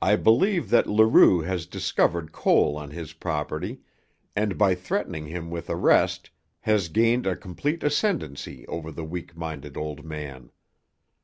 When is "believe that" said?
0.14-0.86